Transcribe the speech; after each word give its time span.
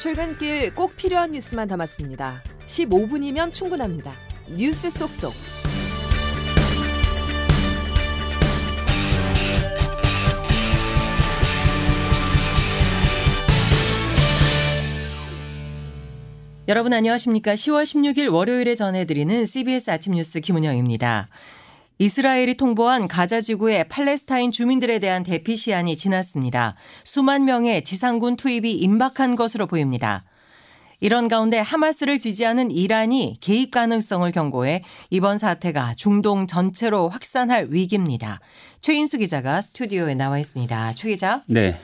출근길 0.00 0.74
꼭 0.74 0.96
필요한 0.96 1.32
뉴스만 1.32 1.68
담았습니다. 1.68 2.42
15분이면 2.64 3.52
충분합니다. 3.52 4.14
뉴스 4.48 4.88
속속. 4.88 5.34
여러분 16.66 16.94
안녕하십니까? 16.94 17.52
10월 17.52 17.82
16일 17.82 18.32
월요일에 18.32 18.74
전해드리는 18.74 19.44
CBS 19.44 19.90
아침 19.90 20.14
뉴스 20.14 20.40
김은영입니다. 20.40 21.28
이스라엘이 22.00 22.54
통보한 22.54 23.08
가자 23.08 23.42
지구의 23.42 23.84
팔레스타인 23.90 24.52
주민들에 24.52 25.00
대한 25.00 25.22
대피 25.22 25.54
시한이 25.54 25.96
지났습니다. 25.96 26.74
수만 27.04 27.44
명의 27.44 27.84
지상군 27.84 28.36
투입이 28.36 28.72
임박한 28.72 29.36
것으로 29.36 29.66
보입니다. 29.66 30.24
이런 31.00 31.28
가운데 31.28 31.58
하마스를 31.58 32.18
지지하는 32.18 32.70
이란이 32.70 33.36
개입 33.42 33.70
가능성을 33.70 34.32
경고해 34.32 34.82
이번 35.10 35.36
사태가 35.36 35.92
중동 35.94 36.46
전체로 36.46 37.10
확산할 37.10 37.68
위기입니다. 37.68 38.40
최인수 38.80 39.18
기자가 39.18 39.60
스튜디오에 39.60 40.14
나와 40.14 40.38
있습니다. 40.38 40.94
최 40.94 41.08
기자. 41.08 41.42
네. 41.46 41.78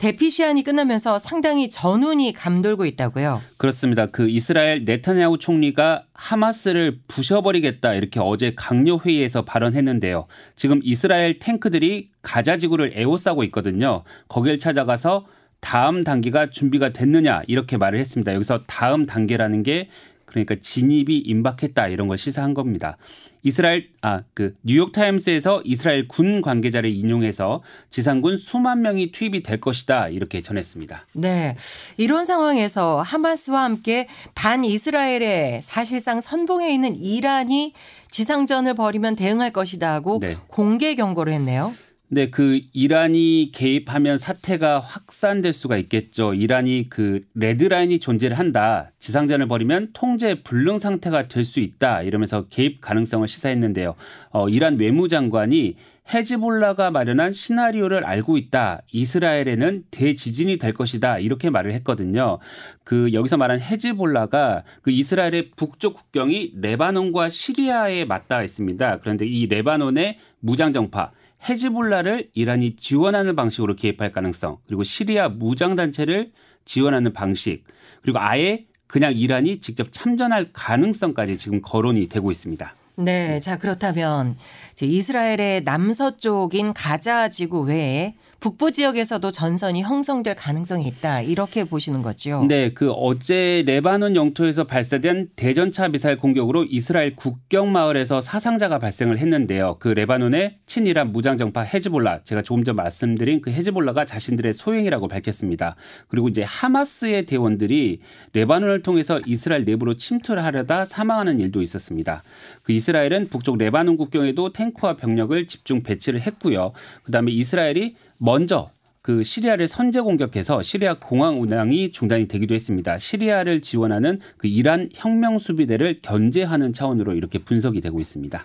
대피 0.00 0.30
시한이 0.30 0.64
끝나면서 0.64 1.18
상당히 1.18 1.68
전운이 1.68 2.32
감돌고 2.32 2.86
있다고요. 2.86 3.42
그렇습니다. 3.58 4.06
그 4.06 4.30
이스라엘 4.30 4.86
네타냐후 4.86 5.36
총리가 5.36 6.04
하마스를 6.14 7.00
부셔버리겠다 7.06 7.92
이렇게 7.92 8.18
어제 8.18 8.54
강요 8.56 8.98
회의에서 9.04 9.44
발언했는데요. 9.44 10.26
지금 10.56 10.80
이스라엘 10.82 11.38
탱크들이 11.38 12.08
가자 12.22 12.56
지구를 12.56 12.94
에워싸고 12.94 13.44
있거든요. 13.44 14.02
거길 14.28 14.58
찾아가서 14.58 15.26
다음 15.60 16.02
단계가 16.02 16.48
준비가 16.48 16.94
됐느냐 16.94 17.42
이렇게 17.46 17.76
말을 17.76 17.98
했습니다. 17.98 18.32
여기서 18.32 18.62
다음 18.66 19.04
단계라는 19.04 19.62
게 19.62 19.90
그러니까 20.24 20.54
진입이 20.54 21.18
임박했다 21.18 21.88
이런 21.88 22.08
걸 22.08 22.16
시사한 22.16 22.54
겁니다. 22.54 22.96
이스라엘 23.42 23.88
아 24.02 24.22
그 24.34 24.54
뉴욕 24.62 24.92
타임스에서 24.92 25.62
이스라엘 25.64 26.08
군 26.08 26.40
관계자를 26.40 26.90
인용해서 26.90 27.62
지상군 27.90 28.36
수만 28.36 28.82
명이 28.82 29.12
투입이 29.12 29.42
될 29.42 29.60
것이다 29.60 30.08
이렇게 30.08 30.40
전했습니다. 30.40 31.06
네. 31.14 31.56
이런 31.96 32.24
상황에서 32.24 33.02
하마스와 33.02 33.64
함께 33.64 34.08
반 34.34 34.64
이스라엘에 34.64 35.60
사실상 35.62 36.20
선봉에 36.20 36.72
있는 36.72 36.96
이란이 36.96 37.74
지상전을 38.10 38.74
벌이면 38.74 39.16
대응할 39.16 39.52
것이다 39.52 39.92
하고 39.92 40.18
네. 40.20 40.36
공개 40.48 40.94
경고를 40.94 41.32
했네요. 41.34 41.74
네, 42.12 42.28
그 42.28 42.60
이란이 42.72 43.52
개입하면 43.54 44.18
사태가 44.18 44.80
확산될 44.80 45.52
수가 45.52 45.76
있겠죠. 45.76 46.34
이란이 46.34 46.88
그 46.88 47.20
레드라인이 47.34 48.00
존재를 48.00 48.36
한다. 48.36 48.90
지상전을 48.98 49.46
벌이면 49.46 49.90
통제 49.92 50.42
불능 50.42 50.78
상태가 50.78 51.28
될 51.28 51.44
수 51.44 51.60
있다. 51.60 52.02
이러면서 52.02 52.46
개입 52.48 52.80
가능성을 52.80 53.26
시사했는데요. 53.28 53.94
어, 54.30 54.48
이란 54.48 54.76
외무장관이 54.78 55.76
헤즈볼라가 56.12 56.90
마련한 56.90 57.30
시나리오를 57.30 58.04
알고 58.04 58.36
있다. 58.38 58.82
이스라엘에는 58.90 59.84
대지진이 59.92 60.58
될 60.58 60.74
것이다. 60.74 61.20
이렇게 61.20 61.48
말을 61.48 61.72
했거든요. 61.74 62.38
그 62.82 63.12
여기서 63.12 63.36
말한 63.36 63.60
헤즈볼라가 63.60 64.64
그 64.82 64.90
이스라엘의 64.90 65.52
북쪽 65.54 65.94
국경이 65.94 66.54
레바논과 66.56 67.28
시리아에 67.28 68.04
맞닿아 68.04 68.42
있습니다. 68.42 68.98
그런데 68.98 69.26
이 69.26 69.46
레바논의 69.46 70.18
무장정파 70.40 71.12
헤즈볼라를 71.48 72.30
이란이 72.34 72.76
지원하는 72.76 73.34
방식으로 73.36 73.76
개입할 73.76 74.12
가능성, 74.12 74.58
그리고 74.66 74.84
시리아 74.84 75.28
무장 75.28 75.76
단체를 75.76 76.32
지원하는 76.64 77.12
방식, 77.12 77.64
그리고 78.02 78.18
아예 78.18 78.66
그냥 78.86 79.14
이란이 79.14 79.60
직접 79.60 79.90
참전할 79.90 80.50
가능성까지 80.52 81.36
지금 81.36 81.60
거론이 81.62 82.08
되고 82.08 82.30
있습니다. 82.30 82.74
네. 82.96 83.40
자, 83.40 83.56
그렇다면 83.56 84.36
이스라엘의 84.80 85.62
남서쪽인 85.64 86.74
가자 86.74 87.28
지구 87.30 87.60
외에 87.60 88.14
북부 88.40 88.72
지역에서도 88.72 89.30
전선이 89.30 89.82
형성될 89.82 90.34
가능성이 90.34 90.86
있다. 90.86 91.20
이렇게 91.20 91.64
보시는 91.64 92.00
거죠. 92.00 92.42
네, 92.48 92.72
그 92.72 92.90
어제 92.90 93.62
레바논 93.66 94.16
영토에서 94.16 94.64
발사된 94.64 95.28
대전차 95.36 95.88
미사일 95.88 96.16
공격으로 96.16 96.64
이스라엘 96.64 97.14
국경 97.14 97.70
마을에서 97.70 98.22
사상자가 98.22 98.78
발생을 98.78 99.18
했는데요. 99.18 99.76
그 99.78 99.88
레바논의 99.88 100.56
친이란 100.64 101.12
무장정파 101.12 101.60
헤즈볼라, 101.60 102.24
제가 102.24 102.40
조금 102.40 102.64
전 102.64 102.76
말씀드린 102.76 103.42
그 103.42 103.50
헤즈볼라가 103.50 104.06
자신들의 104.06 104.54
소행이라고 104.54 105.06
밝혔습니다. 105.08 105.76
그리고 106.08 106.28
이제 106.28 106.42
하마스의 106.42 107.26
대원들이 107.26 108.00
레바논을 108.32 108.82
통해서 108.82 109.20
이스라엘 109.26 109.64
내부로 109.64 109.98
침투를 109.98 110.42
하려다 110.42 110.86
사망하는 110.86 111.40
일도 111.40 111.60
있었습니다. 111.60 112.22
그 112.62 112.72
이스라엘은 112.72 113.28
북쪽 113.28 113.58
레바논 113.58 113.98
국경에도 113.98 114.54
탱크와 114.54 114.96
병력을 114.96 115.46
집중 115.46 115.82
배치를 115.82 116.22
했고요. 116.22 116.72
그다음에 117.02 117.32
이스라엘이 117.32 117.96
먼저 118.22 118.70
그 119.00 119.22
시리아를 119.22 119.66
선제 119.66 120.02
공격해서 120.02 120.62
시리아 120.62 120.98
공항 120.98 121.40
운항이 121.40 121.90
중단이 121.90 122.28
되기도 122.28 122.54
했습니다. 122.54 122.98
시리아를 122.98 123.62
지원하는 123.62 124.20
그 124.36 124.46
이란 124.46 124.90
혁명 124.94 125.38
수비대를 125.38 126.00
견제하는 126.02 126.74
차원으로 126.74 127.14
이렇게 127.14 127.38
분석이 127.38 127.80
되고 127.80 127.98
있습니다. 127.98 128.42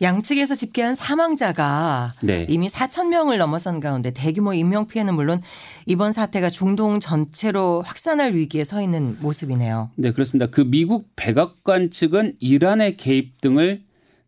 양측에서 0.00 0.54
집계한 0.54 0.94
사망자가 0.94 2.14
네. 2.22 2.46
이미 2.48 2.68
4천 2.68 3.08
명을 3.08 3.36
넘어선 3.36 3.78
가운데 3.78 4.10
대규모 4.10 4.54
인명 4.54 4.88
피해는 4.88 5.14
물론 5.14 5.42
이번 5.86 6.12
사태가 6.12 6.48
중동 6.48 6.98
전체로 6.98 7.82
확산할 7.82 8.34
위기에 8.34 8.64
서 8.64 8.82
있는 8.82 9.18
모습이네요. 9.20 9.90
네, 9.96 10.12
그렇습니다. 10.12 10.46
그 10.46 10.62
미국 10.62 11.10
백악관 11.14 11.90
측은 11.90 12.36
이란의 12.40 12.96
개입 12.96 13.40
등을 13.42 13.82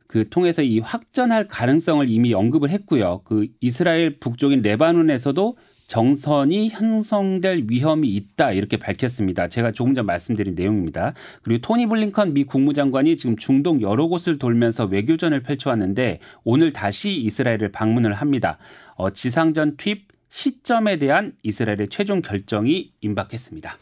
그 0.06 0.28
통해서 0.28 0.62
이 0.62 0.78
확전할 0.78 1.48
가능성을 1.48 2.08
이미 2.08 2.34
언급을 2.34 2.70
했고요. 2.70 3.22
그 3.24 3.48
이스라엘 3.60 4.18
북쪽인 4.18 4.62
레바논에서도 4.62 5.56
정선이 5.86 6.70
형성될 6.70 7.66
위험이 7.68 8.08
있다 8.08 8.52
이렇게 8.52 8.76
밝혔습니다. 8.76 9.48
제가 9.48 9.72
조금 9.72 9.94
전 9.94 10.06
말씀드린 10.06 10.54
내용입니다. 10.54 11.14
그리고 11.42 11.60
토니 11.62 11.86
블링컨 11.86 12.34
미 12.34 12.44
국무장관이 12.44 13.16
지금 13.16 13.36
중동 13.36 13.80
여러 13.82 14.06
곳을 14.06 14.38
돌면서 14.38 14.86
외교전을 14.86 15.42
펼쳐왔는데 15.42 16.18
오늘 16.44 16.72
다시 16.72 17.14
이스라엘을 17.14 17.70
방문을 17.70 18.14
합니다. 18.14 18.58
어, 18.96 19.10
지상전 19.10 19.76
투입 19.76 20.08
시점에 20.28 20.98
대한 20.98 21.32
이스라엘의 21.44 21.88
최종 21.88 22.20
결정이 22.20 22.92
임박했습니다. 23.00 23.78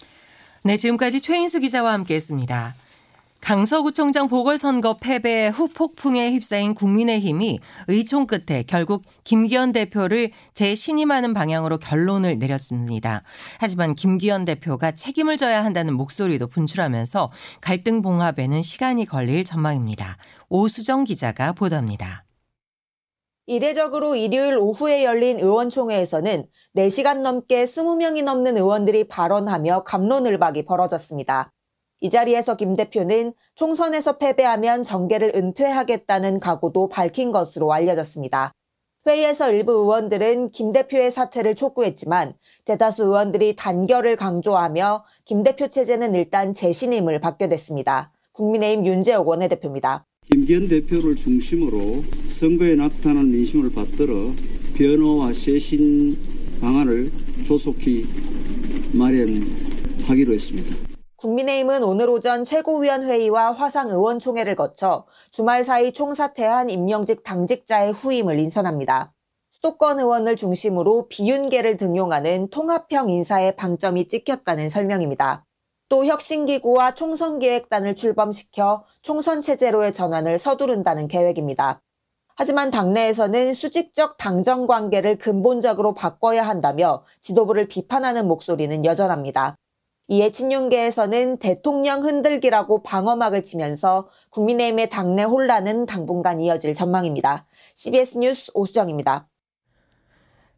네, 0.65 0.77
지금까지 0.77 1.21
최인수 1.21 1.61
기자와 1.61 1.93
함께했습니다. 1.95 2.75
강서구청장 3.45 4.29
보궐선거 4.29 4.97
패배 4.97 5.49
후 5.49 5.69
폭풍에 5.69 6.33
휩싸인 6.33 6.73
국민의힘이 6.73 7.59
의총 7.89 8.27
끝에 8.27 8.63
결국 8.67 9.03
김기현 9.25 9.73
대표를 9.73 10.31
재신임하는 10.55 11.35
방향으로 11.35 11.77
결론을 11.77 12.39
내렸습니다. 12.39 13.23
하지만 13.59 13.95
김기현 13.95 14.47
대표가 14.47 14.93
책임을 14.93 15.37
져야 15.37 15.63
한다는 15.63 15.93
목소리도 15.93 16.47
분출하면서 16.47 17.33
갈등 17.61 18.01
봉합에는 18.01 18.63
시간이 18.63 19.05
걸릴 19.05 19.45
전망입니다. 19.45 20.17
오수정 20.49 21.05
기자가 21.05 21.53
보도합니다. 21.53 22.25
이례적으로 23.45 24.17
일요일 24.17 24.57
오후에 24.57 25.05
열린 25.05 25.39
의원총회에서는 25.39 26.47
4시간 26.79 27.21
넘게 27.21 27.67
20명이 27.67 28.25
넘는 28.25 28.57
의원들이 28.57 29.09
발언하며 29.09 29.85
감론을박이 29.85 30.65
벌어졌습니다. 30.65 31.53
이 32.05 32.11
자리에서 32.11 32.59
김 32.59 32.77
대표는 32.77 33.33
총선에서 33.55 34.19
패배하면 34.19 34.85
정계를 34.85 35.33
은퇴하겠다는 35.35 36.39
각오도 36.39 36.91
밝힌 36.91 37.33
것으로 37.33 37.73
알려졌습니다. 37.73 38.53
회의에서 39.07 39.51
일부 39.51 39.73
의원들은 39.73 40.51
김 40.51 40.71
대표의 40.71 41.11
사퇴를 41.11 41.55
촉구했지만 41.55 42.35
대다수 42.67 43.05
의원들이 43.05 43.57
단결을 43.57 44.17
강조하며 44.17 45.07
김 45.25 45.43
대표 45.43 45.69
체제는 45.69 46.15
일단 46.15 46.53
재신임을 46.53 47.21
받게 47.21 47.49
됐습니다. 47.49 48.13
국민의힘 48.33 48.85
윤재옥 48.85 49.27
원내대표입니다. 49.27 50.05
김기현 50.31 50.69
대표를 50.69 51.17
중심으로 51.17 52.05
선거에 52.29 52.75
나타난 52.75 53.31
민심을 53.31 53.73
받들어 53.73 54.31
변호와 54.77 55.33
쇄신 55.33 56.19
방안을 56.61 57.11
조속히 57.47 58.05
마련하기로 58.93 60.35
했습니다. 60.35 60.94
국민의힘은 61.25 61.83
오늘 61.85 62.11
오전 62.11 62.45
최고위원회의와 62.45 63.53
화상의원총회를 63.53 64.57
거쳐 64.57 65.07
주말 65.31 65.65
사이 65.65 65.95
총사퇴한 65.95 66.69
임명직 66.69 67.23
당직자의 67.23 67.93
후임을 67.95 68.39
인선합니다. 68.39 69.15
수도권 69.49 70.01
의원을 70.01 70.37
중심으로 70.37 71.09
비윤계를 71.09 71.79
등용하는 71.79 72.51
통합형 72.51 73.09
인사의 73.09 73.57
방점이 73.57 74.09
찍혔다는 74.09 74.69
설명입니다. 74.69 75.47
또 75.89 76.05
혁신기구와 76.05 76.95
총선기획단을 76.95 77.97
출범시켜 77.97 78.85
총선체제로의 79.01 79.95
전환을 79.95 80.39
서두른다는 80.39 81.09
계획입니다. 81.09 81.81
하지만 82.37 82.71
당내에서는 82.71 83.55
수직적 83.55 84.19
당정 84.19 84.67
관계를 84.67 85.17
근본적으로 85.17 85.95
바꿔야 85.95 86.47
한다며 86.47 87.03
지도부를 87.23 87.67
비판하는 87.69 88.29
목소리는 88.29 88.85
여전합니다. 88.85 89.57
이에 90.09 90.33
친윤계에서는 90.33 91.39
대통령 91.39 92.05
흔들기라고 92.05 92.83
방어막을 92.83 93.43
치면서 93.43 94.09
국민의힘의 94.31 94.91
당내 94.91 95.23
혼란은 95.23 95.87
당분간 95.87 96.41
이어질 96.41 96.75
전망입니다. 96.75 97.47
CBS 97.75 98.19
뉴스 98.19 98.51
오수정입니다. 98.55 99.29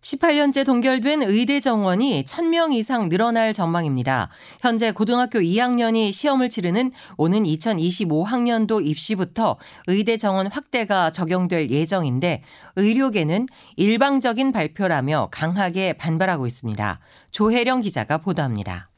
18년째 0.03 0.65
동결된 0.65 1.23
의대 1.23 1.59
정원이 1.59 2.25
1000명 2.25 2.73
이상 2.75 3.09
늘어날 3.09 3.53
전망입니다. 3.53 4.31
현재 4.61 4.93
고등학교 4.93 5.41
2학년이 5.41 6.13
시험을 6.13 6.49
치르는 6.49 6.93
오는 7.17 7.43
2025학년도 7.43 8.87
입시부터 8.87 9.57
의대 9.89 10.17
정원 10.17 10.47
확대가 10.47 11.11
적용될 11.11 11.71
예정인데 11.71 12.43
의료계는 12.77 13.47
일방적인 13.77 14.53
발표라며 14.53 15.29
강하게 15.33 15.95
반발하고 15.95 16.47
있습니다. 16.47 17.01
조혜령 17.33 17.81
기자가 17.81 18.19
보도합니다. 18.19 18.91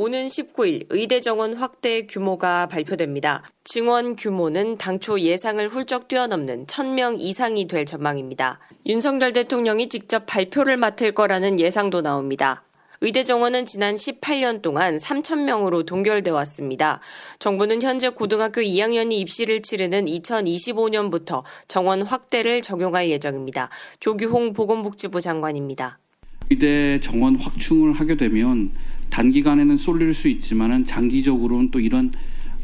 오는 0.00 0.28
19일 0.28 0.86
의대 0.90 1.18
정원 1.18 1.54
확대 1.54 2.06
규모가 2.06 2.68
발표됩니다. 2.68 3.42
증원 3.64 4.14
규모는 4.14 4.78
당초 4.78 5.18
예상을 5.18 5.66
훌쩍 5.66 6.06
뛰어넘는 6.06 6.66
1000명 6.66 7.16
이상이 7.18 7.66
될 7.66 7.84
전망입니다. 7.84 8.60
윤석열 8.86 9.32
대통령이 9.32 9.88
직접 9.88 10.24
발표를 10.24 10.76
맡을 10.76 11.10
거라는 11.14 11.58
예상도 11.58 12.00
나옵니다. 12.00 12.62
의대 13.00 13.24
정원은 13.24 13.66
지난 13.66 13.96
18년 13.96 14.62
동안 14.62 14.98
3,000명으로 14.98 15.84
동결돼 15.84 16.30
왔습니다. 16.30 17.00
정부는 17.40 17.82
현재 17.82 18.08
고등학교 18.10 18.60
2학년이 18.60 19.14
입시를 19.14 19.62
치르는 19.62 20.04
2025년부터 20.04 21.42
정원 21.66 22.02
확대를 22.02 22.62
적용할 22.62 23.10
예정입니다. 23.10 23.68
조규홍 23.98 24.52
보건복지부 24.52 25.20
장관입니다. 25.20 25.98
의대 26.50 27.00
정원 27.00 27.34
확충을 27.34 27.94
하게 27.94 28.16
되면 28.16 28.70
단기간에는 29.10 29.76
쏠릴 29.76 30.14
수 30.14 30.28
있지만은 30.28 30.84
장기적으로는 30.84 31.70
또 31.70 31.80
이런 31.80 32.12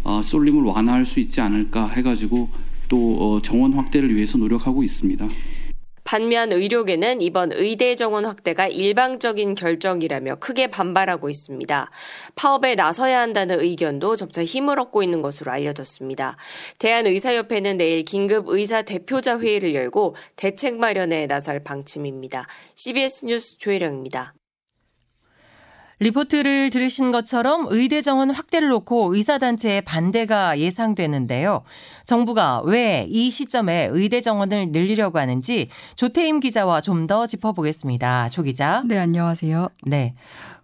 어, 0.03 0.23
쏠림을 0.23 0.63
완화할 0.63 1.07
수 1.07 1.21
있지 1.21 1.41
않을까 1.41 1.89
해가지고 1.89 2.49
또 2.89 3.17
어, 3.19 3.43
정원 3.43 3.73
확대를 3.73 4.15
위해서 4.15 4.39
노력하고 4.39 4.83
있습니다. 4.83 5.27
반면 6.05 6.53
의료계는 6.53 7.23
이번 7.23 7.51
의대 7.53 7.95
정원 7.95 8.27
확대가 8.27 8.69
일방적인 8.69 9.55
결정이라며 9.55 10.37
크게 10.37 10.67
반발하고 10.67 11.31
있습니다. 11.31 11.91
파업에 12.35 12.75
나서야 12.75 13.21
한다는 13.21 13.59
의견도 13.61 14.17
점차 14.17 14.45
힘을 14.45 14.79
얻고 14.79 15.03
있는 15.03 15.23
것으로 15.23 15.51
알려졌습니다. 15.51 16.37
대한의사협회는 16.79 17.79
내일 17.79 18.05
긴급 18.05 18.49
의사 18.49 18.83
대표자 18.83 19.39
회의를 19.39 19.75
열고 19.75 20.15
대책 20.37 20.77
마련에 20.77 21.27
나설 21.27 21.65
방침입니다. 21.65 22.47
CBS 22.77 23.25
뉴스 23.25 23.57
조혜령입니다. 23.57 24.35
리포트를 26.01 26.71
들으신 26.71 27.13
것처럼 27.13 27.67
의대 27.71 28.01
정원 28.01 28.31
확대를 28.31 28.69
놓고 28.69 29.15
의사단체의 29.15 29.83
반대가 29.83 30.59
예상되는데요. 30.59 31.63
정부가 32.05 32.63
왜 32.65 33.07
이 33.09 33.31
시점에 33.31 33.89
의대 33.93 34.21
정원을 34.21 34.69
늘리려고 34.73 35.19
하는지 35.19 35.69
조태임 35.97 36.41
기자와 36.41 36.81
좀 36.81 37.05
더 37.07 37.27
짚어보겠습니다. 37.27 38.31
조 38.31 38.43
기자. 38.43 38.83
네, 38.87 38.97
안녕하세요. 38.99 39.69
네. 39.87 40.15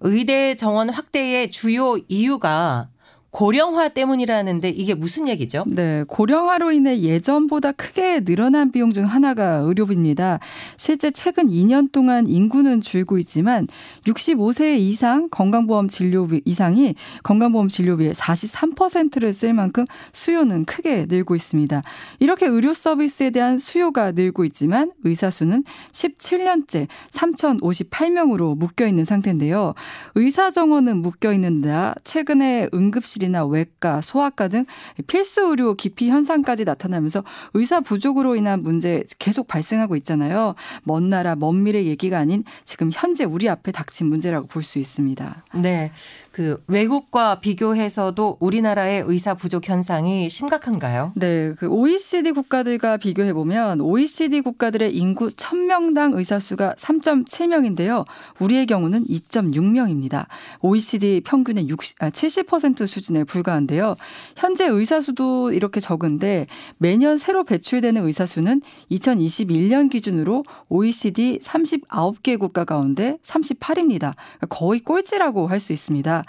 의대 0.00 0.55
정원 0.55 0.88
확대의 0.88 1.50
주요 1.50 1.97
이유가 2.09 2.88
고령화 3.31 3.88
때문이라는데 3.88 4.71
이게 4.71 4.94
무슨 4.94 5.29
얘기죠? 5.29 5.65
네, 5.69 6.05
고령화로 6.09 6.73
인해 6.73 7.00
예전보다 7.00 7.73
크게 7.73 8.21
늘어난 8.25 8.73
비용 8.73 8.93
중 8.93 9.05
하나가 9.05 9.56
의료비입니다. 9.59 10.41
실제 10.77 11.12
최근 11.12 11.47
2년 11.49 11.93
동안 11.93 12.27
인구는 12.27 12.81
줄고 12.81 13.19
있지만 13.19 13.69
65세 14.06 14.79
이상 14.79 15.29
건강보험 15.31 15.88
진료비 15.88 16.43
이상이 16.44 16.97
건강보험 17.23 17.69
진료비의 17.69 18.15
43%를 18.15 19.33
쓸 19.33 19.55
만큼 19.55 19.85
수요는 20.12 20.65
크게 20.65 21.06
늘고 21.09 21.37
있습니다. 21.37 21.83
이렇게 22.19 22.47
의료 22.47 22.75
서비스에 22.75 23.31
대한 23.31 23.59
수요가 23.59 24.11
늘고 24.11 24.44
있지만 24.47 24.91
의사 25.05 25.31
수는 25.31 25.62
17년째 25.93 26.88
3,058명으로 27.12 28.56
묶여 28.56 28.88
있는 28.88 29.05
상태인데요. 29.05 29.75
의사 30.17 30.50
정원은 30.50 30.97
묶여 30.97 31.33
있는 31.33 31.61
데 31.61 31.71
최근에 32.03 32.69
응급실 32.75 33.20
응급실이나 33.21 33.45
외과, 33.47 34.01
소아과 34.01 34.49
등 34.49 34.65
필수 35.07 35.43
의료 35.43 35.75
기피 35.75 36.09
현상까지 36.09 36.65
나타나면서 36.65 37.23
의사 37.55 37.81
부족으로 37.81 38.35
인한 38.35 38.63
문제 38.63 39.05
계속 39.19 39.47
발생하고 39.47 39.95
있잖아요. 39.97 40.55
먼 40.83 41.11
나라, 41.11 41.37
먼 41.37 41.63
미래 41.63 41.85
얘기가 41.85 42.19
아닌 42.19 42.43
지금 42.65 42.91
현재 42.93 43.25
우리 43.25 43.49
앞에 43.49 43.71
닥친 43.71 44.07
문제라고 44.07 44.47
볼 44.47 44.61
수 44.71 44.79
있습니다. 44.79 45.45
네. 45.55 45.91
그 46.41 46.63
외국과 46.69 47.41
비교해서도 47.41 48.39
우리나라의 48.41 49.05
의사 49.07 49.35
부족 49.35 49.69
현상이 49.69 50.31
심각한가요? 50.31 51.13
네. 51.15 51.53
그 51.59 51.67
OECD 51.69 52.33
국가들과 52.33 52.97
비교해 52.97 53.35
보면 53.35 53.83
OECD 53.83 54.41
국가들의 54.41 54.97
인구 54.97 55.29
1000명당 55.33 56.17
의사 56.17 56.41
수가 56.41 56.77
3.7명인데요. 56.79 58.07
우리의 58.39 58.65
경우는 58.65 59.05
2.6명입니다. 59.05 60.29
OECD 60.63 61.21
평균의 61.27 61.69
60, 61.69 62.03
아, 62.03 62.09
70% 62.09 62.87
수준 62.87 63.01
수준에 63.11 63.25
불과한데요. 63.25 63.97
현재 64.37 64.67
의사 64.67 65.03
수도 65.03 65.53
이렇게 65.53 65.81
적은데 65.81 66.47
매년 66.79 67.19
새로 67.19 67.45
배출되는 67.45 68.07
의사 68.07 68.25
수는 68.25 68.63
2021년 68.91 69.91
기준으로 69.91 70.43
OECD 70.71 71.41
39개 71.43 72.39
국가 72.39 72.65
가운데 72.65 73.19
38입니다. 73.23 74.15
거의 74.49 74.81
꼴찌라고 74.81 75.47
할 75.47 75.61
수 75.61 75.75
있습니다. 75.75 76.23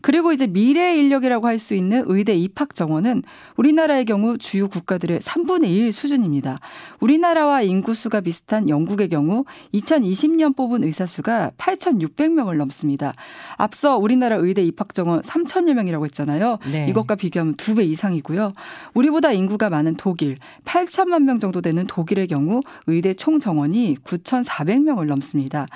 그리고 0.00 0.32
이제 0.32 0.46
미래 0.46 0.96
인력이라고 0.96 1.46
할 1.46 1.58
수 1.58 1.74
있는 1.74 2.04
의대 2.06 2.34
입학 2.36 2.74
정원은 2.74 3.24
우리나라의 3.56 4.04
경우 4.04 4.38
주요 4.38 4.68
국가들의 4.68 5.18
3분의 5.18 5.68
1 5.70 5.92
수준입니다. 5.92 6.60
우리나라와 7.00 7.62
인구수가 7.62 8.20
비슷한 8.20 8.68
영국의 8.68 9.08
경우 9.08 9.44
2020년 9.74 10.54
뽑은 10.54 10.84
의사 10.84 11.04
수가 11.04 11.50
8,600명을 11.58 12.56
넘습니다. 12.56 13.12
앞서 13.56 13.96
우리나라 13.98 14.36
의대 14.36 14.62
입학 14.62 14.94
정원 14.94 15.20
3천여 15.22 15.74
명이라고 15.74 16.04
했잖아요. 16.04 16.58
네. 16.70 16.86
이것과 16.88 17.16
비교하면 17.16 17.54
두 17.54 17.74
배 17.74 17.84
이상이고요. 17.84 18.52
우리보다 18.94 19.32
인구가 19.32 19.68
많은 19.68 19.96
독일 19.96 20.36
8천만 20.64 21.22
명 21.22 21.38
정도 21.40 21.60
되는 21.60 21.86
독일의 21.86 22.28
경우 22.28 22.60
의대 22.86 23.14
총 23.14 23.40
정원이 23.40 23.96
9,400명을 24.04 25.06
넘습니다. 25.06 25.66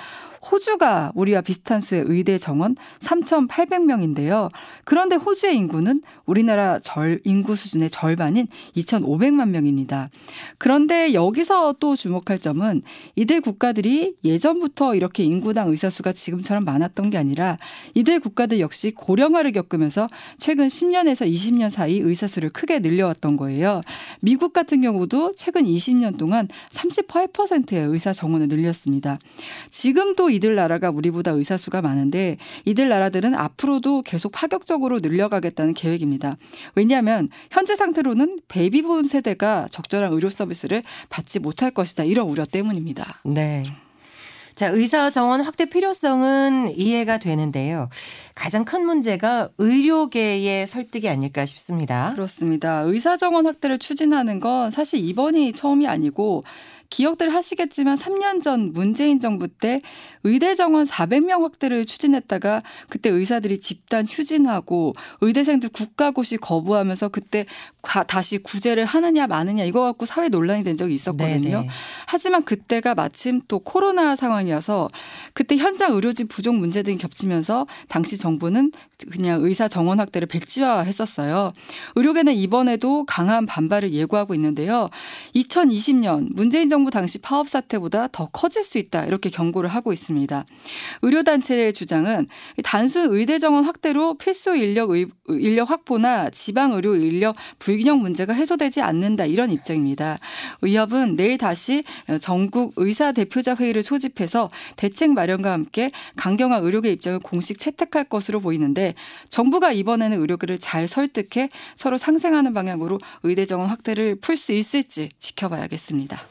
호주가 0.51 1.11
우리와 1.15 1.41
비슷한 1.41 1.81
수의 1.81 2.03
의대 2.05 2.37
정원 2.37 2.75
3,800명인데요. 2.99 4.49
그런데 4.83 5.15
호주의 5.15 5.55
인구는 5.55 6.01
우리나라 6.25 6.79
절 6.79 7.21
인구 7.23 7.55
수준의 7.55 7.89
절반인 7.89 8.47
2,500만 8.75 9.49
명입니다. 9.49 10.09
그런데 10.57 11.13
여기서 11.13 11.75
또 11.79 11.95
주목할 11.95 12.39
점은 12.39 12.81
이들 13.15 13.41
국가들이 13.41 14.15
예전부터 14.23 14.95
이렇게 14.95 15.23
인구당 15.23 15.69
의사 15.69 15.89
수가 15.89 16.13
지금처럼 16.13 16.65
많았던 16.65 17.09
게 17.09 17.17
아니라 17.17 17.57
이들 17.93 18.19
국가들 18.19 18.59
역시 18.59 18.91
고령화를 18.91 19.51
겪으면서 19.51 20.07
최근 20.37 20.67
10년에서 20.67 21.31
20년 21.31 21.69
사이 21.69 21.99
의사 21.99 22.27
수를 22.27 22.49
크게 22.49 22.79
늘려왔던 22.79 23.37
거예요. 23.37 23.81
미국 24.19 24.53
같은 24.53 24.81
경우도 24.81 25.33
최근 25.35 25.63
20년 25.63 26.17
동안 26.17 26.47
38%의 26.71 27.87
의사 27.87 28.13
정원을 28.13 28.47
늘렸습니다. 28.47 29.17
지금도 29.69 30.29
이들 30.33 30.55
나라가 30.55 30.89
우리보다 30.89 31.31
의사 31.31 31.57
수가 31.57 31.81
많은데 31.81 32.37
이들 32.65 32.89
나라들은 32.89 33.35
앞으로도 33.35 34.01
계속 34.01 34.31
파격적으로 34.31 34.99
늘려가겠다는 34.99 35.73
계획입니다. 35.73 36.35
왜냐하면 36.75 37.29
현재 37.51 37.75
상태로는 37.75 38.39
베이비붐 38.47 39.05
세대가 39.05 39.67
적절한 39.71 40.11
의료 40.13 40.29
서비스를 40.29 40.81
받지 41.09 41.39
못할 41.39 41.71
것이다 41.71 42.03
이런 42.03 42.27
우려 42.27 42.45
때문입니다. 42.45 43.21
네. 43.25 43.63
자, 44.55 44.67
의사 44.67 45.09
정원 45.09 45.41
확대 45.41 45.65
필요성은 45.65 46.77
이해가 46.77 47.17
되는데요. 47.17 47.89
가장 48.35 48.65
큰 48.65 48.85
문제가 48.85 49.49
의료계의 49.57 50.67
설득이 50.67 51.09
아닐까 51.09 51.45
싶습니다. 51.45 52.11
그렇습니다. 52.13 52.81
의사 52.81 53.17
정원 53.17 53.47
확대를 53.47 53.79
추진하는 53.79 54.39
건 54.39 54.69
사실 54.69 54.99
이번이 54.99 55.53
처음이 55.53 55.87
아니고 55.87 56.43
기억들 56.93 57.33
하시겠지만 57.33 57.95
3년 57.95 58.43
전 58.43 58.71
문재인 58.71 59.19
정부 59.19 59.47
때 59.47 59.81
의대 60.23 60.53
정원 60.53 60.85
400명 60.85 61.41
확대를 61.41 61.85
추진했다가 61.85 62.61
그때 62.87 63.09
의사들이 63.09 63.59
집단 63.61 64.05
휴진하고 64.07 64.93
의대생들 65.21 65.69
국가고시 65.69 66.37
거부하면서 66.37 67.09
그때 67.09 67.45
다시 68.07 68.37
구제를 68.37 68.85
하느냐 68.85 69.25
마느냐 69.25 69.63
이거 69.63 69.81
갖고 69.81 70.05
사회 70.05 70.29
논란이 70.29 70.63
된 70.63 70.77
적이 70.77 70.93
있었거든요. 70.93 71.61
네네. 71.61 71.69
하지만 72.05 72.43
그때가 72.43 72.93
마침 72.93 73.41
또 73.47 73.57
코로나 73.57 74.15
상황이어서 74.15 74.87
그때 75.33 75.57
현장 75.57 75.93
의료진 75.93 76.27
부족 76.27 76.55
문제 76.55 76.83
등이 76.83 76.99
겹치면서 76.99 77.65
당시 77.87 78.19
정부는 78.19 78.71
그냥 79.11 79.43
의사 79.43 79.67
정원 79.67 79.99
확대를 79.99 80.27
백지화했었어요. 80.27 81.51
의료계는 81.95 82.33
이번에도 82.33 83.05
강한 83.05 83.45
반발을 83.45 83.93
예고하고 83.93 84.33
있는데요. 84.35 84.89
2020년 85.35 86.29
문재인 86.33 86.69
정부 86.69 86.91
당시 86.91 87.19
파업 87.19 87.49
사태보다 87.49 88.07
더 88.11 88.27
커질 88.27 88.63
수 88.63 88.77
있다 88.77 89.05
이렇게 89.05 89.29
경고를 89.29 89.69
하고 89.69 89.93
있습니다. 89.93 90.45
의료단체의 91.01 91.73
주장은 91.73 92.27
단순 92.63 93.13
의대 93.13 93.39
정원 93.39 93.63
확대로 93.63 94.17
필수 94.17 94.55
인력 94.55 94.91
의, 94.91 95.07
인력 95.27 95.69
확보나 95.69 96.29
지방 96.29 96.71
의료 96.73 96.95
인력 96.95 97.35
불균형 97.59 97.99
문제가 97.99 98.33
해소되지 98.33 98.81
않는다 98.81 99.25
이런 99.25 99.51
입장입니다. 99.51 100.19
의협은 100.61 101.15
내일 101.15 101.37
다시 101.37 101.83
전국 102.21 102.73
의사 102.77 103.11
대표자 103.11 103.55
회의를 103.55 103.83
소집해서 103.83 104.49
대책 104.75 105.11
마련과 105.11 105.51
함께 105.51 105.91
강경한 106.15 106.63
의료계 106.63 106.91
입장을 106.91 107.19
공식 107.19 107.59
채택할 107.59 108.05
것으로 108.05 108.39
보이는데 108.39 108.92
정부가 109.29 109.71
이번에는 109.71 110.19
의료계를 110.19 110.59
잘 110.59 110.87
설득해 110.87 111.49
서로 111.75 111.97
상생하는 111.97 112.53
방향으로 112.53 112.99
의대 113.23 113.45
정원 113.45 113.69
확대를 113.69 114.15
풀 114.15 114.37
수 114.37 114.51
있을지 114.51 115.09
지켜봐야겠습니다. 115.19 116.21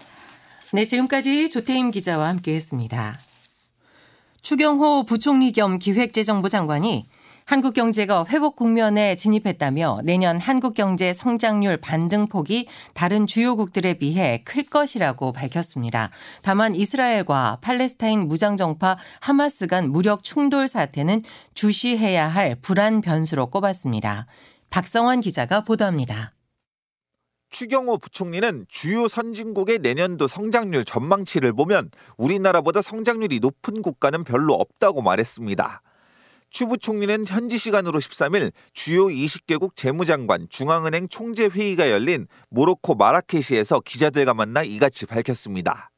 네, 0.73 0.85
지금까지 0.85 1.51
조태임 1.51 1.91
기자와 1.91 2.29
함께했습니다. 2.29 3.21
추경호 4.43 5.05
부총리 5.05 5.53
겸 5.53 5.79
기획재정부 5.79 6.49
장관이 6.49 7.07
한국 7.53 7.75
경제가 7.75 8.25
회복 8.31 8.57
국면에 8.57 9.15
진입했다며 9.15 10.01
내년 10.05 10.41
한국 10.41 10.73
경제 10.73 11.13
성장률 11.13 11.77
반등폭이 11.83 12.67
다른 12.95 13.27
주요국들에 13.27 13.99
비해 13.99 14.43
클 14.47 14.63
것이라고 14.63 15.33
밝혔습니다. 15.33 16.09
다만 16.41 16.75
이스라엘과 16.75 17.59
팔레스타인 17.61 18.27
무장정파 18.27 18.97
하마스 19.21 19.67
간 19.67 19.91
무력 19.91 20.25
충돌 20.25 20.67
사태는 20.67 21.21
주시해야 21.53 22.27
할 22.27 22.55
불안 22.55 23.03
변수로 23.03 23.51
꼽았습니다. 23.51 24.25
박성환 24.71 25.21
기자가 25.21 25.61
보도합니다. 25.63 26.33
추경호 27.51 27.99
부총리는 27.99 28.65
주요 28.71 29.09
선진국의 29.09 29.81
내년도 29.81 30.27
성장률 30.27 30.87
전망치를 30.87 31.53
보면 31.53 31.91
우리나라보다 32.17 32.81
성장률이 32.81 33.41
높은 33.41 33.83
국가는 33.83 34.25
별로 34.25 34.55
없다고 34.55 35.03
말했습니다. 35.03 35.83
추 36.53 36.67
부 36.67 36.77
총리는 36.77 37.25
현지 37.27 37.57
시간으로 37.57 37.99
13일 37.99 38.53
주요 38.75 39.07
20개국 39.07 39.75
재무장관 39.75 40.49
중앙은행 40.51 41.09
총재 41.09 41.47
회의가 41.47 41.91
열린 41.91 42.27
모로코 42.51 42.95
마라케시에서 42.95 43.81
기자들과 43.81 44.35
만나 44.35 44.63
이같이 44.63 45.07
밝혔습니다. 45.07 45.91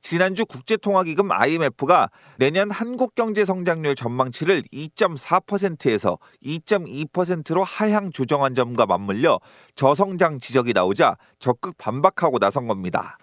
지난주 0.00 0.46
국제통화기금 0.46 1.30
IMF가 1.32 2.10
내년 2.36 2.70
한국 2.70 3.16
경제 3.16 3.44
성장률 3.44 3.96
전망치를 3.96 4.62
2.4%에서 4.72 6.18
2.2%로 6.44 7.64
하향 7.64 8.12
조정한 8.12 8.54
점과 8.54 8.86
맞물려 8.86 9.40
저성장 9.74 10.38
지적이 10.38 10.74
나오자 10.74 11.16
적극 11.40 11.76
반박하고 11.76 12.38
나선 12.38 12.66
겁니다. 12.66 13.18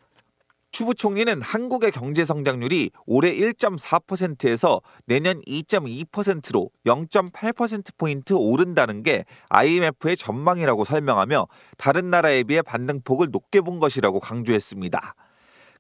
추 0.72 0.86
부총리는 0.86 1.42
한국의 1.42 1.92
경제 1.92 2.24
성장률이 2.24 2.92
올해 3.06 3.34
1.4%에서 3.34 4.82
내년 5.06 5.42
2.2%로 5.42 6.70
0.8%포인트 6.86 8.34
오른다는 8.34 9.02
게 9.02 9.26
IMF의 9.50 10.16
전망이라고 10.16 10.86
설명하며 10.86 11.48
다른 11.78 12.10
나라에 12.12 12.44
비해 12.44 12.62
반등폭을 12.62 13.30
높게 13.32 13.62
본 13.62 13.80
것이라고 13.80 14.20
강조했습니다. 14.20 15.16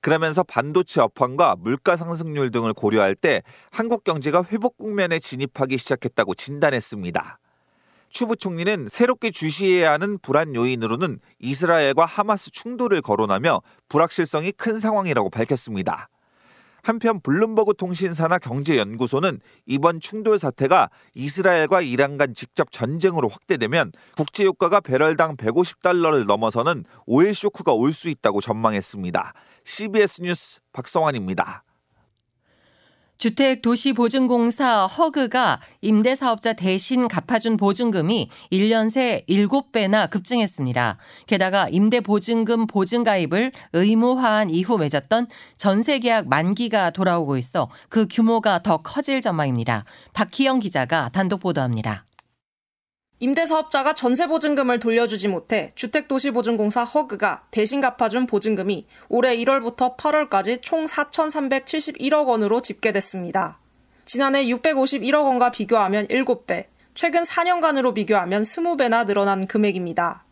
그러면서 0.01 0.43
반도체 0.43 1.01
업황과 1.01 1.57
물가 1.59 1.95
상승률 1.95 2.51
등을 2.51 2.73
고려할 2.73 3.15
때 3.15 3.43
한국 3.71 4.03
경제가 4.03 4.45
회복 4.51 4.77
국면에 4.77 5.19
진입하기 5.19 5.77
시작했다고 5.77 6.35
진단했습니다. 6.35 7.39
추 8.09 8.25
부 8.25 8.35
총리는 8.35 8.87
새롭게 8.89 9.31
주시해야 9.31 9.91
하는 9.93 10.17
불안 10.19 10.55
요인으로는 10.55 11.19
이스라엘과 11.39 12.05
하마스 12.05 12.51
충돌을 12.51 13.01
거론하며 13.01 13.61
불확실성이 13.87 14.51
큰 14.51 14.77
상황이라고 14.79 15.29
밝혔습니다. 15.29 16.09
한편 16.81 17.19
블룸버그 17.21 17.73
통신사나 17.77 18.39
경제연구소는 18.39 19.41
이번 19.65 19.99
충돌 19.99 20.39
사태가 20.39 20.89
이스라엘과 21.13 21.81
이란 21.81 22.17
간 22.17 22.33
직접 22.33 22.71
전쟁으로 22.71 23.27
확대되면 23.27 23.91
국제 24.15 24.45
유가가 24.45 24.79
배럴당 24.79 25.35
150달러를 25.35 26.25
넘어서는 26.25 26.85
오일 27.05 27.35
쇼크가 27.35 27.73
올 27.73 27.91
수 27.93 28.09
있다고 28.09 28.39
전망했습니다. 28.41 29.33
CBS 29.65 30.21
뉴스 30.21 30.61
박성환입니다. 30.71 31.63
주택도시보증공사 33.19 34.85
허그가 34.85 35.59
임대사업자 35.81 36.53
대신 36.53 37.07
갚아준 37.07 37.57
보증금이 37.57 38.29
1년 38.51 38.89
새 38.89 39.23
7배나 39.29 40.09
급증했습니다. 40.09 40.97
게다가 41.27 41.67
임대보증금 41.69 42.67
보증가입을 42.67 43.51
의무화한 43.73 44.49
이후 44.49 44.77
맺었던 44.77 45.27
전세계약 45.57 46.29
만기가 46.29 46.91
돌아오고 46.91 47.37
있어 47.37 47.69
그 47.89 48.07
규모가 48.09 48.59
더 48.59 48.77
커질 48.77 49.21
전망입니다. 49.21 49.83
박희영 50.13 50.59
기자가 50.59 51.09
단독 51.09 51.41
보도합니다. 51.41 52.08
임대사업자가 53.21 53.93
전세보증금을 53.93 54.79
돌려주지 54.79 55.27
못해 55.27 55.71
주택도시보증공사 55.75 56.85
허그가 56.85 57.43
대신 57.51 57.81
갚아준 57.81 58.25
보증금이 58.25 58.87
올해 59.09 59.35
1월부터 59.35 59.97
8월까지 59.97 60.61
총 60.61 60.85
4,371억 60.85 62.27
원으로 62.27 62.61
집계됐습니다. 62.61 63.59
지난해 64.05 64.45
651억 64.45 65.25
원과 65.25 65.51
비교하면 65.51 66.07
7배, 66.07 66.67
최근 66.93 67.23
4년간으로 67.23 67.93
비교하면 67.93 68.43
20배나 68.43 69.05
늘어난 69.05 69.45
금액입니다. 69.47 70.23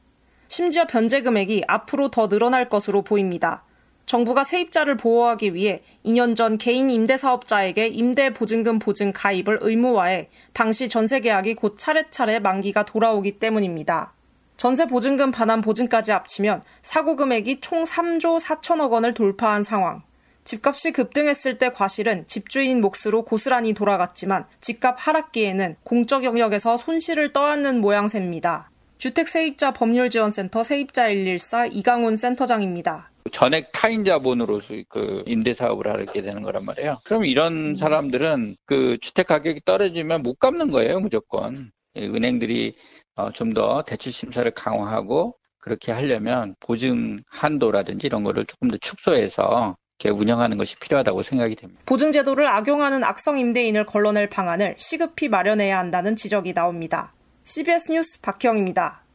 심지어 0.48 0.88
변제 0.88 1.22
금액이 1.22 1.66
앞으로 1.68 2.10
더 2.10 2.30
늘어날 2.30 2.70
것으로 2.70 3.02
보입니다. 3.02 3.66
정부가 4.08 4.46
세입자를 4.46 4.96
보호하기 4.96 5.54
위해 5.54 5.84
2년 6.06 6.34
전 6.34 6.58
개인 6.58 6.90
임대사업자에게 6.90 7.88
임대보증금 7.88 8.80
보증 8.80 9.12
가입을 9.12 9.60
의무화해 9.62 10.30
당시 10.54 10.88
전세계약이 10.88 11.56
곧 11.56 11.76
차례차례 11.78 12.40
만기가 12.40 12.86
돌아오기 12.86 13.38
때문입니다. 13.38 14.14
전세 14.56 14.86
보증금 14.86 15.32
반환 15.32 15.60
보증까지 15.60 16.12
합치면 16.12 16.64
사고 16.82 17.18
금액이 17.18 17.60
총 17.60 17.84
3조 17.84 18.40
4천억 18.40 18.92
원을 18.92 19.14
돌파한 19.14 19.64
상황. 19.64 20.02
집값이 20.46 20.94
급등했을 20.94 21.58
때 21.58 21.70
과실은 21.70 22.26
집주인 22.28 22.80
몫으로 22.80 23.26
고스란히 23.26 23.74
돌아갔지만 23.74 24.46
집값 24.62 24.96
하락기에는 24.98 25.76
공적 25.84 26.24
영역에서 26.24 26.78
손실을 26.78 27.34
떠안는 27.34 27.82
모양새입니다. 27.82 28.72
주택세입자 29.00 29.74
법률지원센터 29.74 30.64
세입자 30.64 31.08
114 31.08 31.66
이강훈 31.68 32.16
센터장입니다. 32.16 33.12
전액 33.30 33.72
타인 33.72 34.04
자본으로서 34.04 34.74
그 34.90 35.24
임대 35.26 35.54
사업을 35.54 35.88
하게 35.88 36.22
되는 36.22 36.42
거란 36.42 36.66
말이에요. 36.66 36.98
그럼 37.06 37.26
이런 37.26 37.76
사람들은 37.76 38.56
그 38.66 38.98
주택 39.02 39.28
가격이 39.28 39.62
떨어지면 39.66 40.24
못 40.24 40.40
갚는 40.40 40.72
거예요, 40.72 41.00
무조건. 41.00 41.72
은행들이 41.96 42.76
어, 43.16 43.32
좀더 43.32 43.84
대출 43.88 44.12
심사를 44.12 44.50
강화하고 44.52 45.36
그렇게 45.60 45.92
하려면 45.92 46.56
보증 46.60 47.20
한도라든지 47.30 48.08
이런 48.08 48.24
거를 48.24 48.46
조금 48.46 48.70
더 48.70 48.78
축소해서 48.78 49.76
이렇게 50.00 50.18
운영하는 50.18 50.58
것이 50.58 50.78
필요하다고 50.78 51.24
생각이 51.24 51.56
됩니다. 51.56 51.82
보증 51.86 52.12
제도를 52.12 52.48
악용하는 52.48 53.04
악성 53.04 53.40
임대인을 53.40 53.86
걸러낼 53.86 54.30
방안을 54.30 54.76
시급히 54.78 55.28
마련해야 55.28 55.80
한다는 55.80 56.16
지적이 56.16 56.54
나옵니다. 56.54 57.14
CBS 57.44 57.92
뉴스 57.92 58.22
박형입니다. 58.22 59.07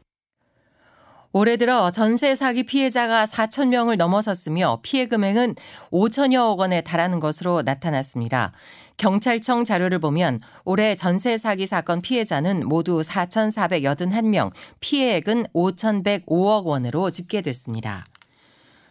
올해 1.35 1.57
들어 1.57 1.91
전세 1.91 2.35
사기 2.35 2.63
피해자가 2.63 3.25
4천 3.25 3.69
명을 3.69 3.97
넘어섰으며 3.97 4.81
피해 4.83 5.07
금액은 5.07 5.55
5천여억 5.91 6.59
원에 6.59 6.83
달하는 6.83 7.21
것으로 7.21 7.63
나타났습니다. 7.63 8.53
경찰청 8.99 9.65
자료를 9.65 9.99
보면 9.99 10.41
올해 10.67 10.95
전세 10.95 11.39
사기 11.39 11.67
사건 11.67 12.03
피해자는 12.03 12.69
모두 12.69 13.01
4,481명, 13.01 14.51
피해액은 14.81 15.47
5,105억 15.55 16.65
원으로 16.65 17.11
집계됐습니다. 17.11 18.05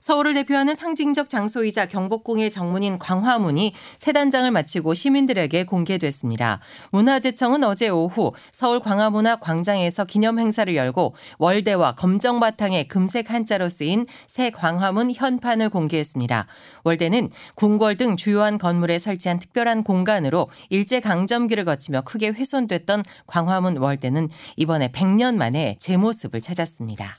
서울을 0.02 0.34
대표하는 0.34 0.74
상징적 0.76 1.30
장소이자 1.30 1.86
경복궁의 1.86 2.52
정문인 2.52 2.98
광화문이 2.98 3.74
새 3.98 4.12
단장을 4.12 4.50
마치고 4.50 4.96
시민들에게 4.96 5.64
공개됐습니다. 5.66 6.60
문화재청은 6.92 7.64
어제 7.64 7.90
오후 7.90 8.34
서울 8.52 8.80
광화문화 8.80 9.38
광장에서 9.38 10.06
기념 10.06 10.40
행사를 10.40 10.76
열고 10.76 11.16
월대와 11.38 11.96
검정 11.96 12.40
바탕에 12.40 12.86
금색 12.86 13.30
한자로 13.32 13.70
쓰인 13.70 14.08
새 14.28 14.50
광화문 14.50 15.12
현판을 15.12 15.70
공개했습니다. 15.70 16.48
월대는 16.84 17.30
궁궐 17.56 17.96
등 17.96 18.18
주요한 18.18 18.58
건물에 18.58 18.98
설치한 18.98 19.38
특별한 19.40 19.84
공간으로 19.84 20.50
일제 20.70 21.00
강점기를 21.00 21.66
거치며 21.66 22.02
크게 22.02 22.30
훼손됐던 22.30 23.04
광화문 23.28 23.78
월대는 23.78 24.30
이번에 24.58 24.88
100년 24.92 25.36
만에 25.36 25.76
제 25.80 25.96
모습을 25.96 26.42
찾았습니다. 26.42 27.18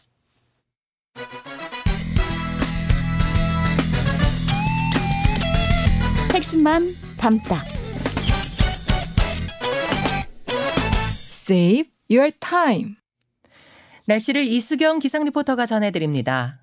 핵심만 6.53 6.95
담다. 7.17 7.65
Save 11.49 11.91
your 12.11 12.31
time. 12.41 12.97
날씨를 14.07 14.43
이수경 14.43 14.99
기상 14.99 15.25
리포터가 15.25 15.65
전해드립니다. 15.65 16.62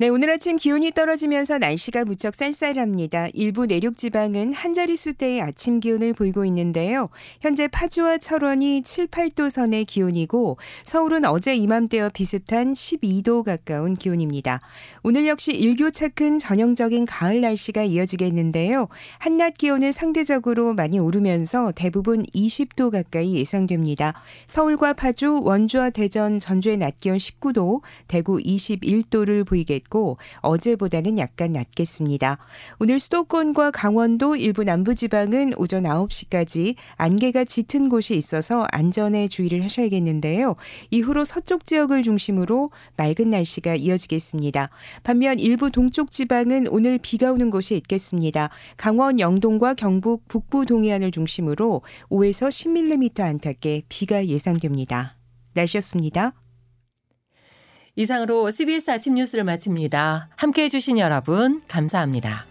네, 0.00 0.08
오늘 0.08 0.30
아침 0.30 0.56
기온이 0.56 0.92
떨어지면서 0.92 1.58
날씨가 1.58 2.06
무척 2.06 2.34
쌀쌀합니다. 2.34 3.28
일부 3.34 3.66
내륙 3.66 3.98
지방은 3.98 4.54
한 4.54 4.72
자릿수대의 4.72 5.42
아침 5.42 5.78
기온을 5.78 6.14
보이고 6.14 6.46
있는데요. 6.46 7.10
현재 7.42 7.68
파주와 7.68 8.16
철원이 8.16 8.80
7, 8.80 9.08
8도 9.08 9.50
선의 9.50 9.84
기온이고 9.84 10.56
서울은 10.84 11.26
어제 11.26 11.54
이맘때와 11.54 12.08
비슷한 12.14 12.72
12도 12.72 13.42
가까운 13.42 13.92
기온입니다. 13.92 14.60
오늘 15.02 15.26
역시 15.26 15.52
일교차 15.52 16.08
큰 16.14 16.38
전형적인 16.38 17.04
가을 17.04 17.42
날씨가 17.42 17.82
이어지겠는데요. 17.82 18.88
한낮 19.18 19.58
기온은 19.58 19.92
상대적으로 19.92 20.72
많이 20.72 20.98
오르면서 20.98 21.72
대부분 21.76 22.22
20도 22.22 22.90
가까이 22.90 23.34
예상됩니다. 23.34 24.14
서울과 24.46 24.94
파주, 24.94 25.42
원주와 25.42 25.90
대전, 25.90 26.40
전주의 26.40 26.78
낮 26.78 26.98
기온 27.00 27.18
19도, 27.18 27.82
대구 28.08 28.38
21도를 28.38 29.46
보이겠고 29.46 29.89
있고 29.90 30.16
어제보다는 30.40 31.18
약간 31.18 31.52
낮겠습니다. 31.52 32.38
오늘 32.78 32.98
수도권과 33.00 33.72
강원도 33.72 34.36
일부 34.36 34.64
남부지방은 34.64 35.54
오전 35.58 35.82
9시까지 35.82 36.76
안개가 36.96 37.44
짙은 37.44 37.88
곳이 37.88 38.14
있어서 38.14 38.64
안전에 38.70 39.28
주의를 39.28 39.62
하셔야겠는데요. 39.64 40.54
이후로 40.90 41.24
서쪽 41.24 41.66
지역을 41.66 42.04
중심으로 42.04 42.70
맑은 42.96 43.30
날씨가 43.30 43.74
이어지겠습니다. 43.74 44.70
반면 45.02 45.38
일부 45.38 45.70
동쪽 45.70 46.12
지방은 46.12 46.68
오늘 46.68 46.98
비가 46.98 47.32
오는 47.32 47.50
곳이 47.50 47.76
있겠습니다. 47.76 48.50
강원 48.76 49.18
영동과 49.18 49.74
경북 49.74 50.26
북부 50.28 50.64
동해안을 50.64 51.10
중심으로 51.10 51.82
5에서 52.10 52.48
10mm 52.48 53.20
안팎의 53.20 53.82
비가 53.88 54.26
예상됩니다. 54.26 55.16
날씨였습니다. 55.54 56.32
이상으로 58.00 58.50
CBS 58.50 58.90
아침 58.90 59.14
뉴스를 59.14 59.44
마칩니다. 59.44 60.30
함께 60.36 60.62
해주신 60.64 60.98
여러분, 60.98 61.60
감사합니다. 61.68 62.49